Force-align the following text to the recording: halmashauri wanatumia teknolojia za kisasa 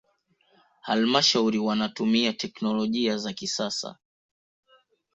halmashauri 0.81 1.59
wanatumia 1.59 2.33
teknolojia 2.33 3.17
za 3.17 3.33
kisasa 3.33 3.97